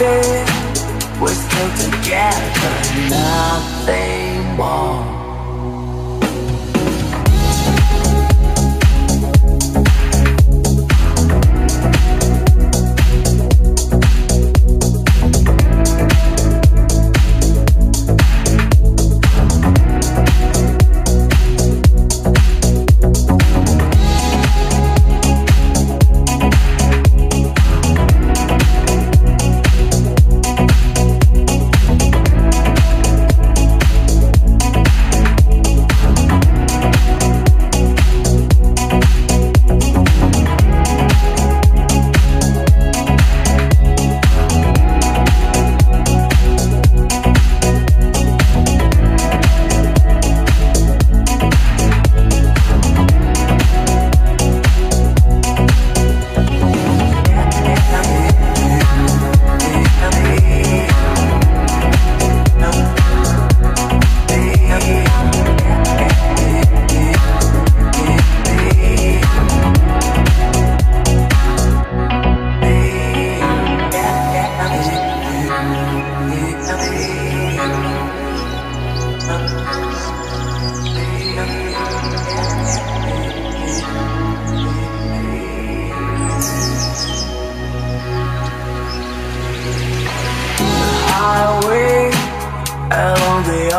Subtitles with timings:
[0.00, 5.13] we're still together, nothing more.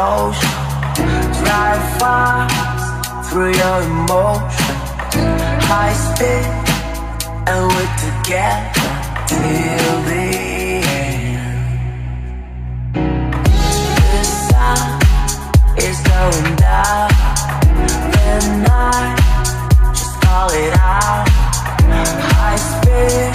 [0.05, 0.53] notion
[1.39, 4.81] Fly fast through your emotions,
[5.69, 6.65] High speed
[7.47, 8.89] and we're together
[9.27, 10.25] till the
[10.89, 11.65] end.
[14.13, 14.81] The sun
[15.77, 17.09] is going down.
[18.15, 18.31] The
[18.67, 19.17] night,
[19.93, 21.27] just call it out.
[22.33, 23.31] High speed,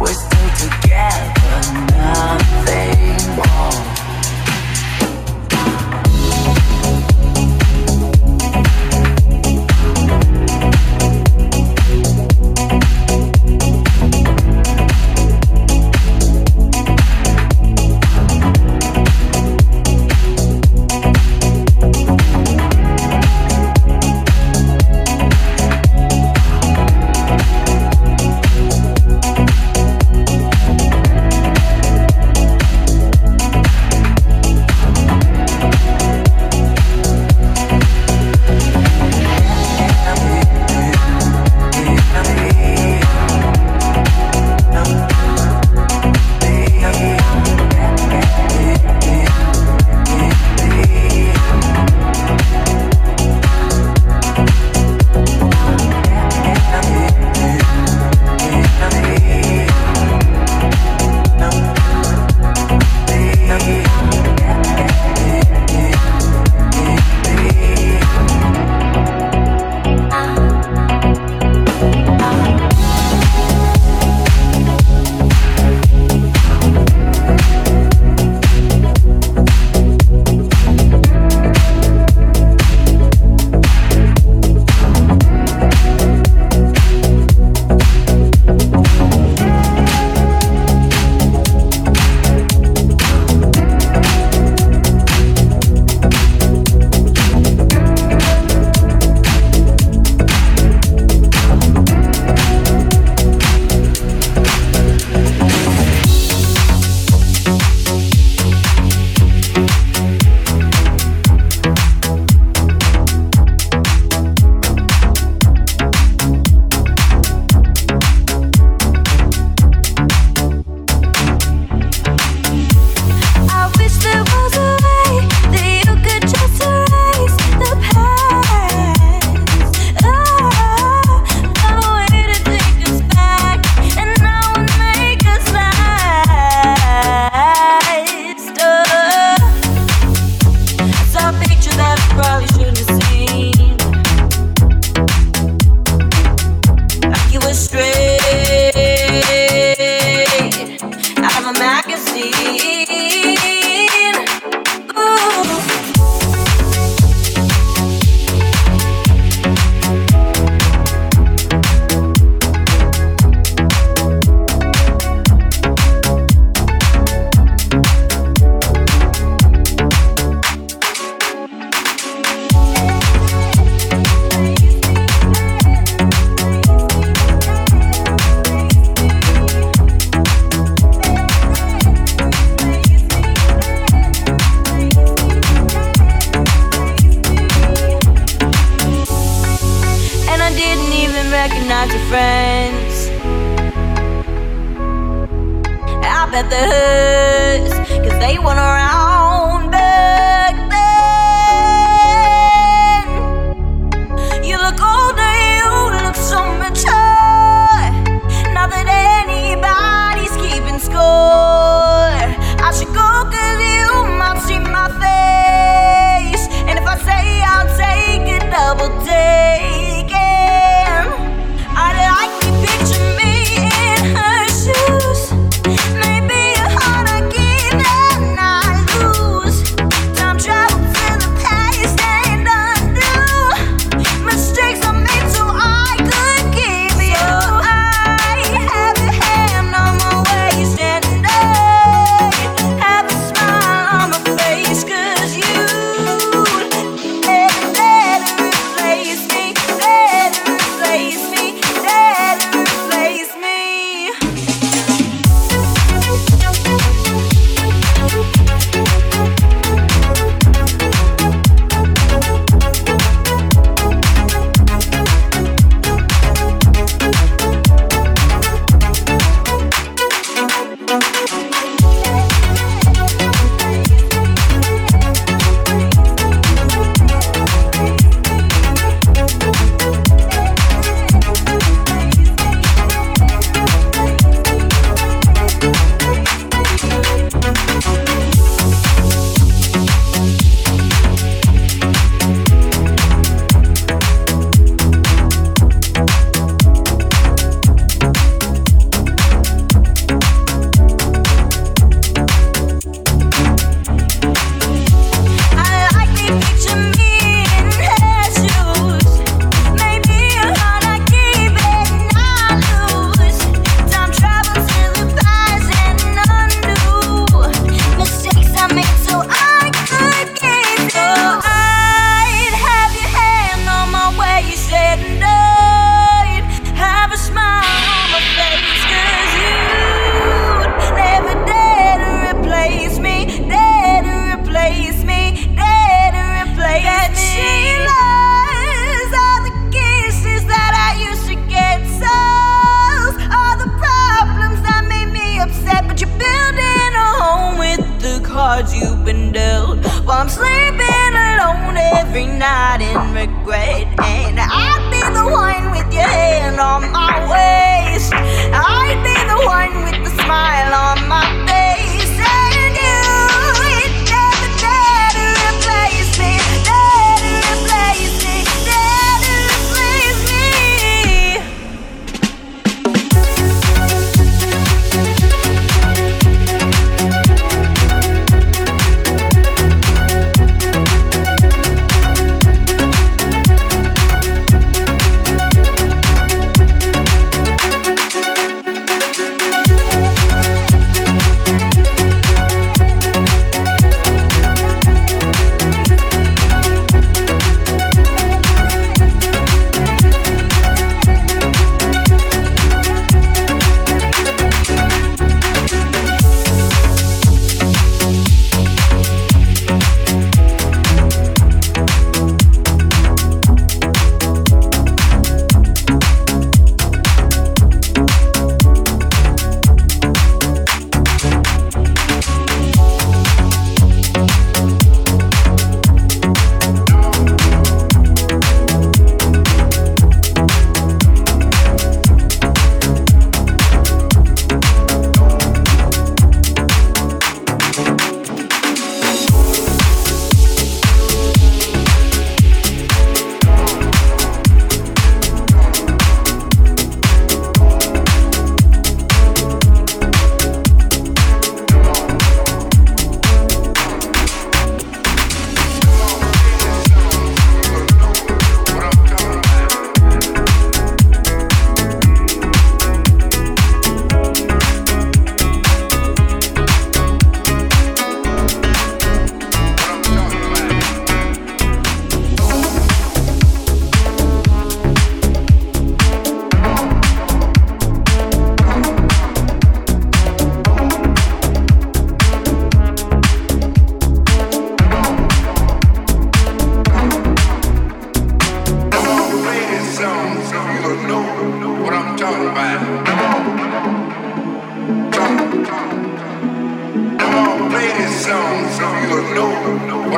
[0.00, 1.54] we're still together,
[1.94, 3.87] nothing more.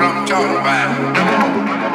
[0.02, 1.89] i'm talking about.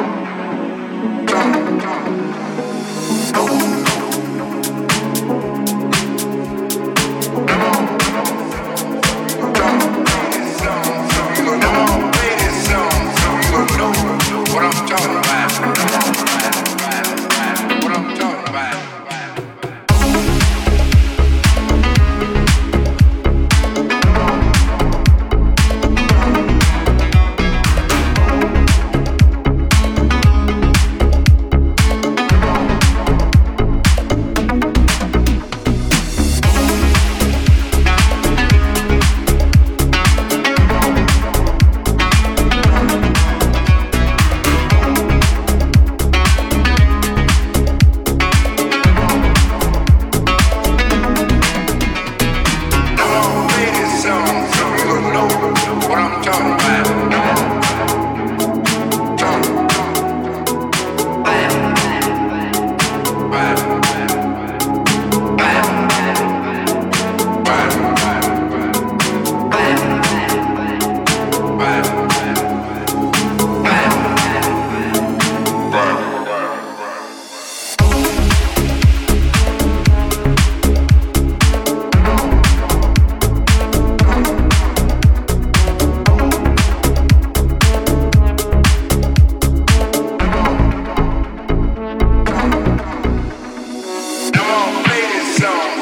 [94.46, 95.75] Come on, play this song.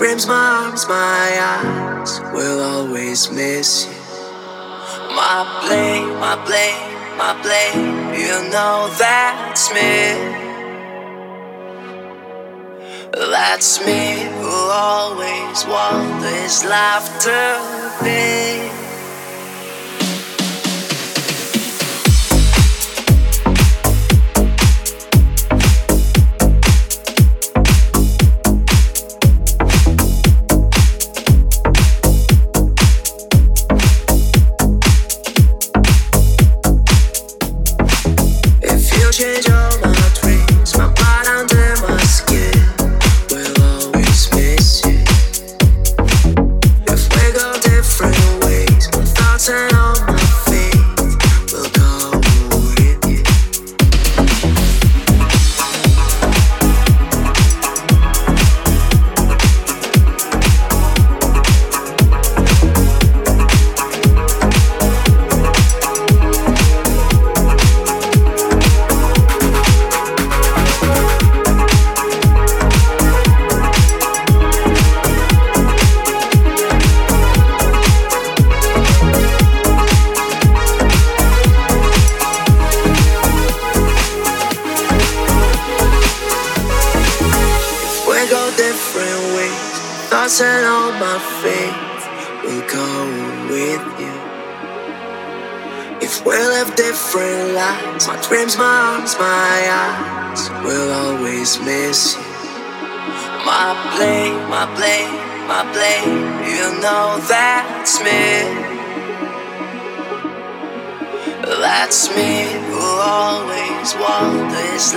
[0.00, 3.92] My my arms, my eyes will always miss you.
[5.14, 10.40] My blame, my blame, my blame, you know that's me.
[13.12, 18.89] That's me who always want this life to be.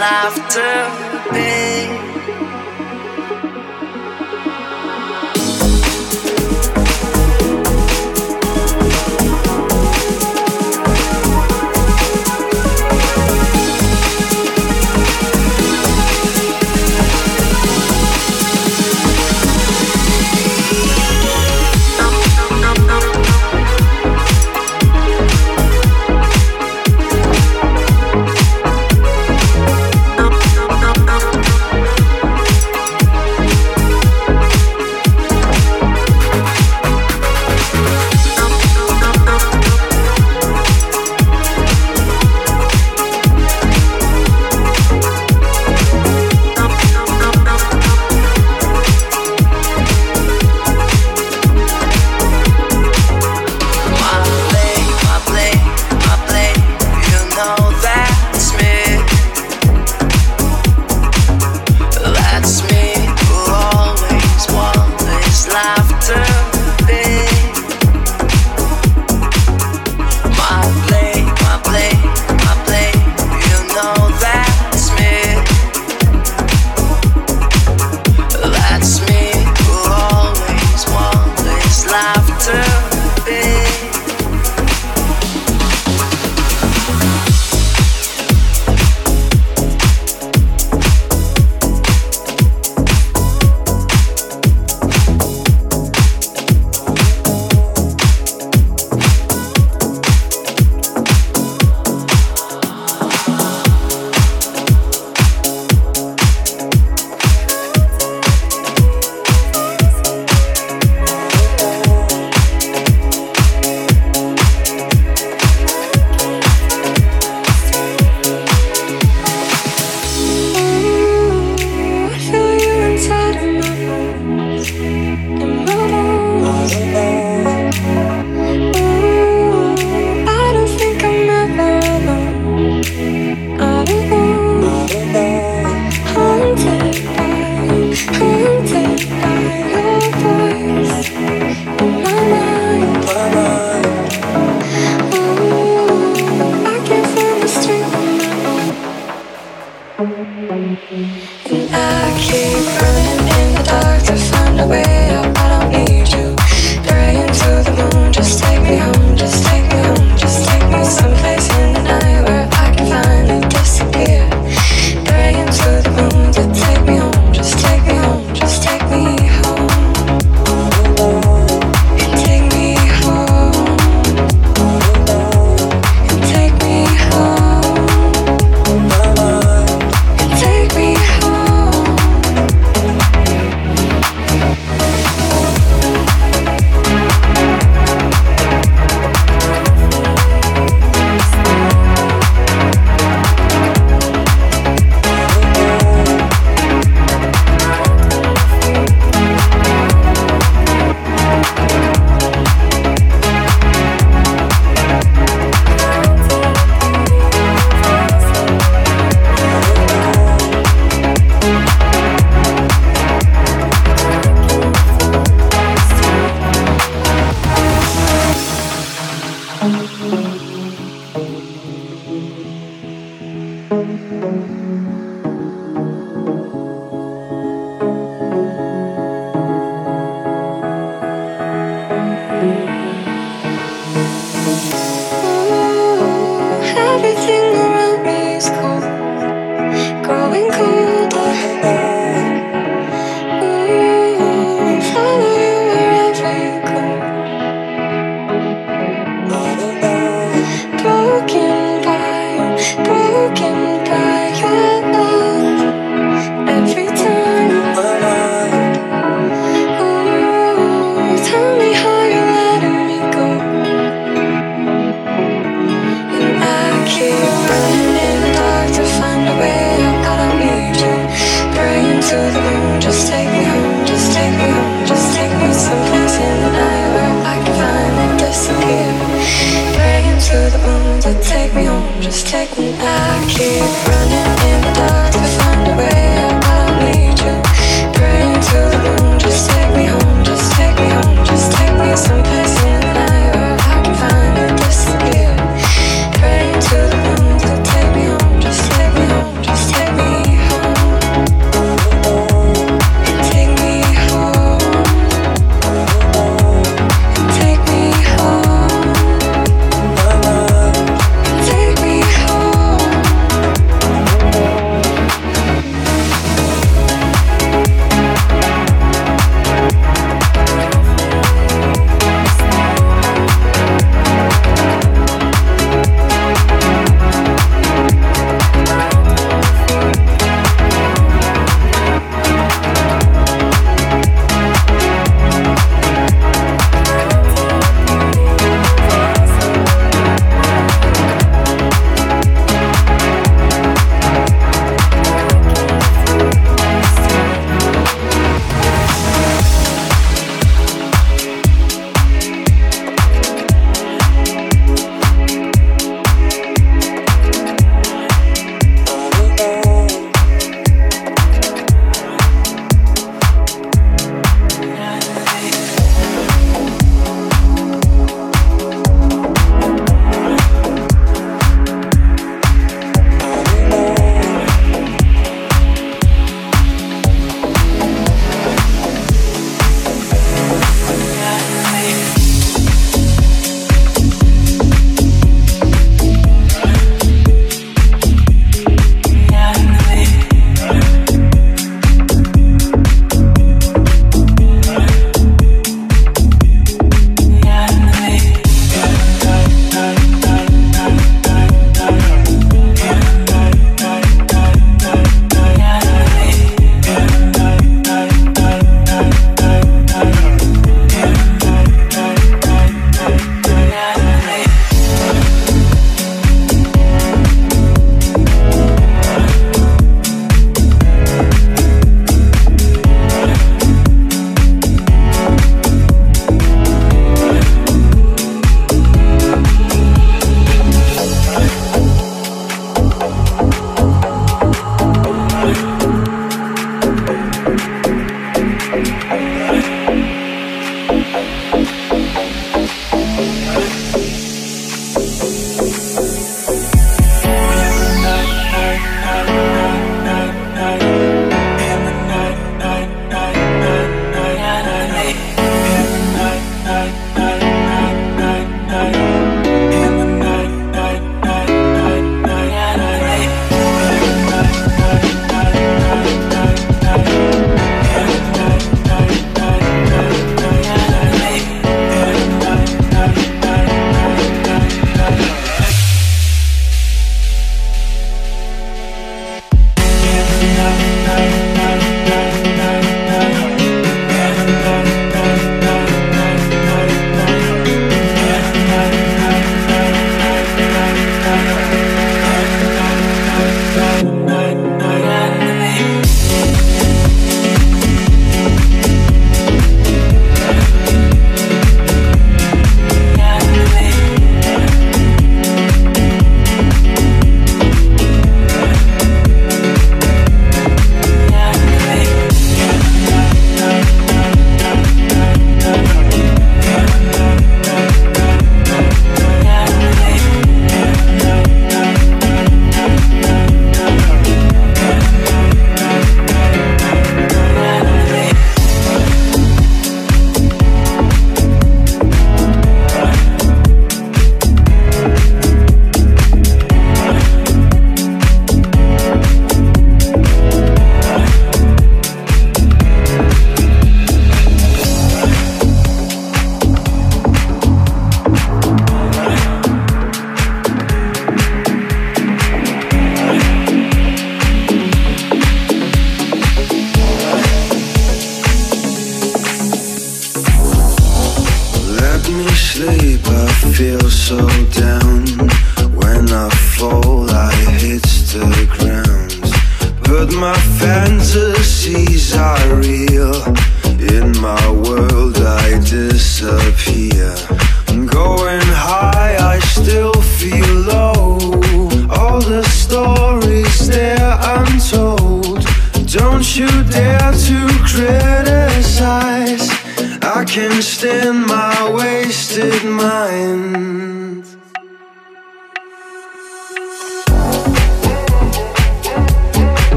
[0.00, 2.19] laughter, babe.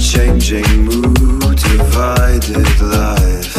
[0.00, 3.52] Changing mood, divided life.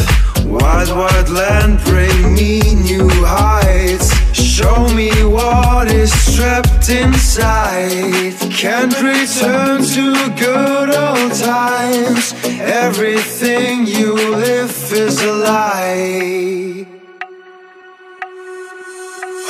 [0.44, 4.08] Wide, wide land, bring me new heights.
[4.32, 8.34] Show me what is trapped inside.
[8.50, 12.34] Can't return to good old times.
[12.44, 16.86] Everything you live is a lie.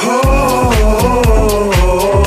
[0.03, 0.21] Oh,
[0.83, 2.20] oh, oh,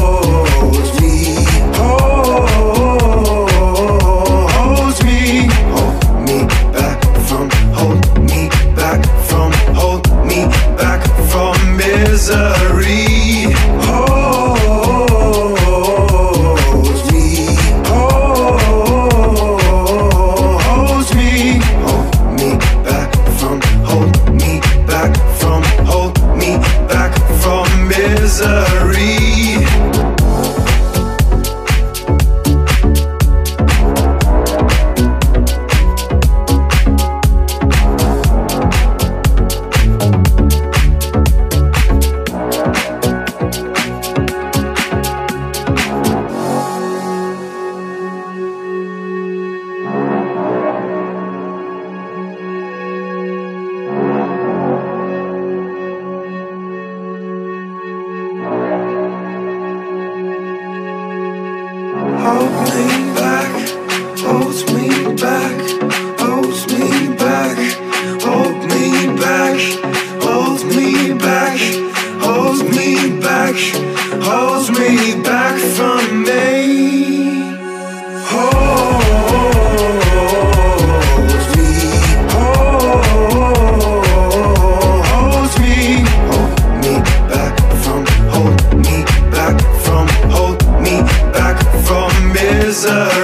[92.85, 93.22] answer.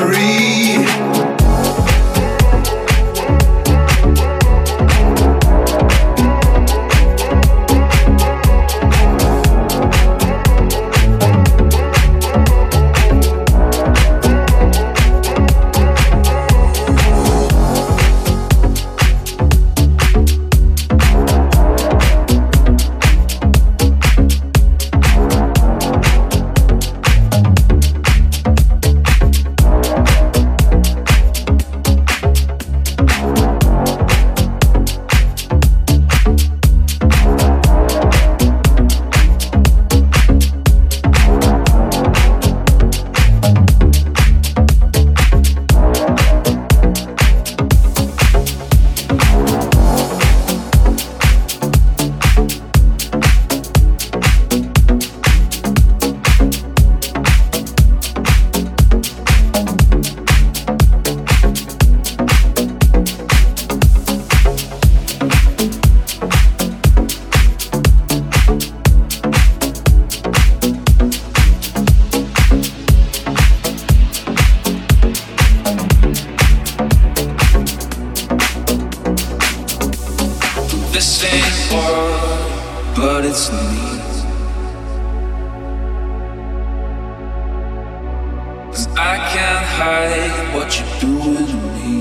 [89.34, 91.96] can't hide what you're doing to me.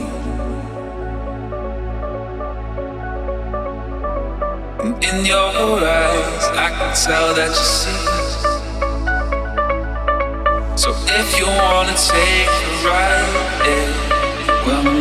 [4.82, 5.50] And in your
[5.82, 8.00] eyes, I can tell that you see.
[10.76, 10.88] So
[11.18, 13.34] if you wanna take a ride,
[13.66, 14.97] yeah, well.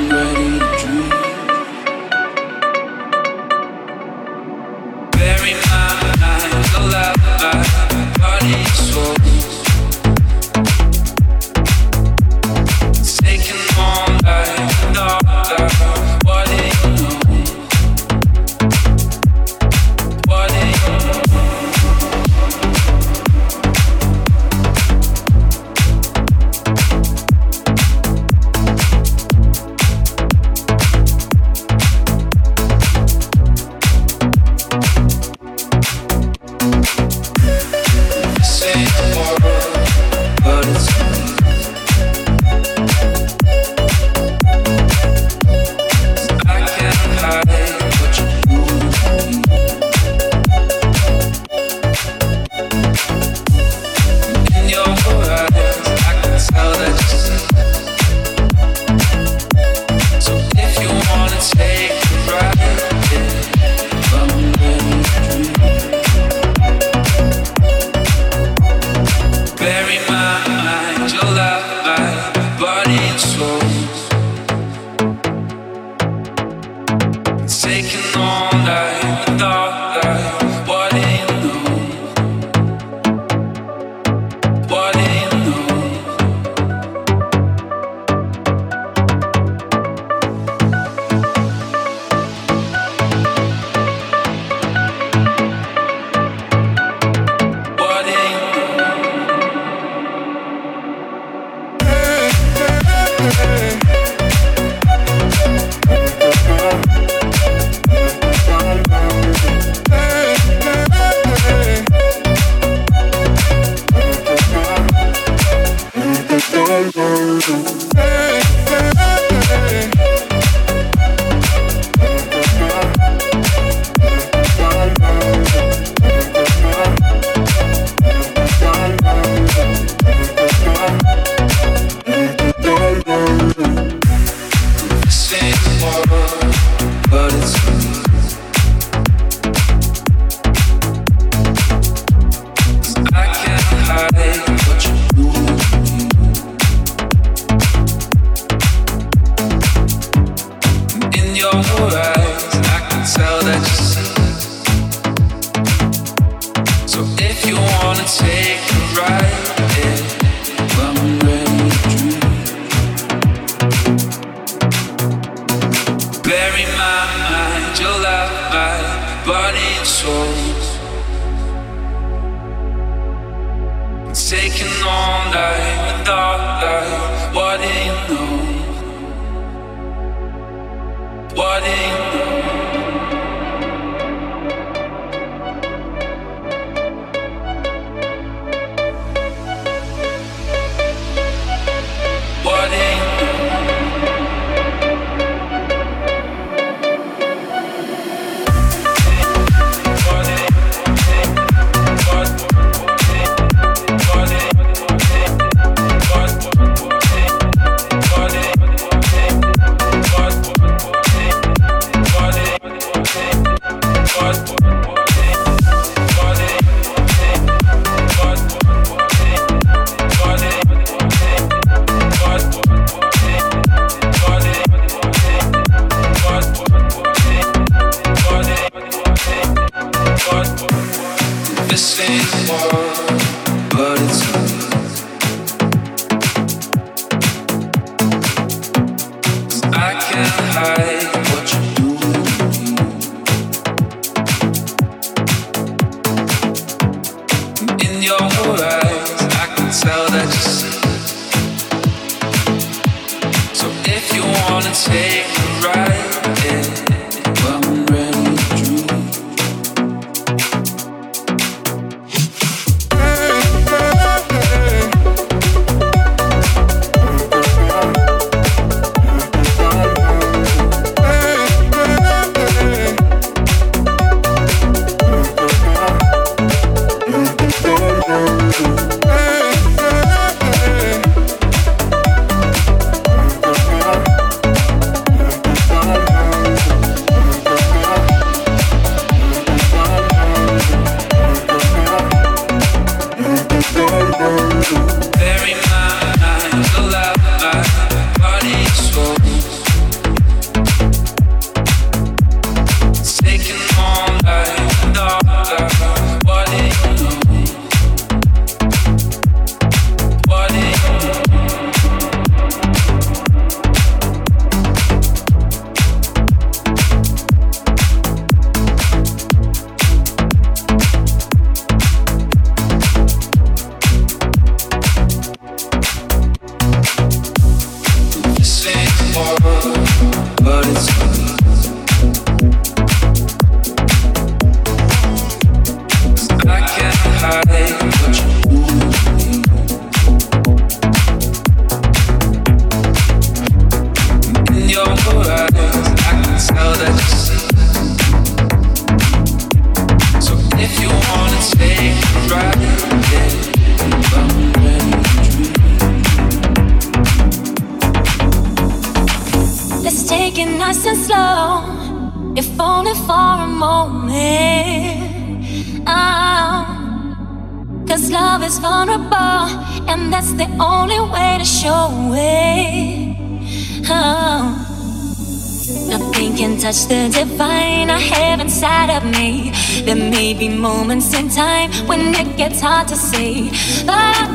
[382.67, 383.49] hard to say.
[383.85, 384.26] But